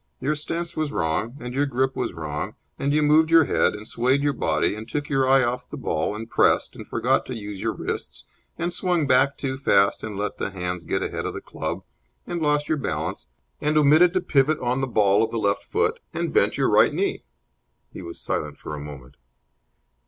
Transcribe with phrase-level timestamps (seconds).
[0.19, 3.87] "Your stance was wrong, and your grip was wrong, and you moved your head, and
[3.87, 7.35] swayed your body, and took your eye off the ball, and pressed, and forgot to
[7.35, 8.25] use your wrists,
[8.57, 11.83] and swung back too fast, and let the hands get ahead of the club,
[12.25, 13.27] and lost your balance,
[13.61, 16.95] and omitted to pivot on the ball of the left foot, and bent your right
[16.95, 17.23] knee."
[17.93, 19.17] He was silent for a moment.